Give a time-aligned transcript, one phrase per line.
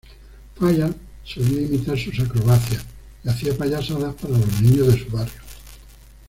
[0.55, 2.83] Fayard solía imitar sus acrobacias
[3.23, 5.39] y hacía payasadas para los niños de su barrio.